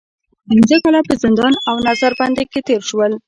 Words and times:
پنځه 0.47 0.75
کاله 0.83 1.01
په 1.07 1.13
زندان 1.23 1.53
او 1.69 1.75
نظر 1.87 2.11
بندۍ 2.19 2.45
کې 2.51 2.59
تېر 2.67 2.81
کړل. 2.89 3.13